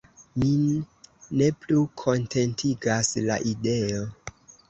Min 0.43 0.61
ne 1.41 1.49
plu 1.65 1.83
kontentigas 2.03 3.13
la 3.29 3.39
ideo! 3.53 4.01